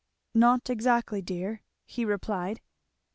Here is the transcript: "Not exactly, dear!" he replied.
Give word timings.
"Not 0.33 0.67
exactly, 0.71 1.21
dear!" 1.21 1.61
he 1.85 2.05
replied. 2.05 2.59